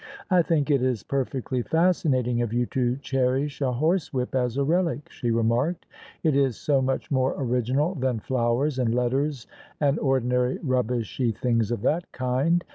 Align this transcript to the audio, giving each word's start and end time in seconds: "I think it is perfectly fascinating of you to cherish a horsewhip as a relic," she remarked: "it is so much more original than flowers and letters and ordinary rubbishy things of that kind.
"I 0.31 0.41
think 0.41 0.71
it 0.71 0.81
is 0.81 1.03
perfectly 1.03 1.61
fascinating 1.61 2.41
of 2.41 2.51
you 2.53 2.65
to 2.73 2.95
cherish 3.03 3.61
a 3.61 3.71
horsewhip 3.73 4.33
as 4.33 4.57
a 4.57 4.63
relic," 4.63 5.07
she 5.11 5.29
remarked: 5.29 5.85
"it 6.23 6.35
is 6.35 6.57
so 6.57 6.81
much 6.81 7.11
more 7.11 7.35
original 7.37 7.93
than 7.93 8.19
flowers 8.19 8.79
and 8.79 8.95
letters 8.95 9.45
and 9.79 9.99
ordinary 9.99 10.57
rubbishy 10.63 11.31
things 11.33 11.69
of 11.69 11.83
that 11.83 12.11
kind. 12.13 12.63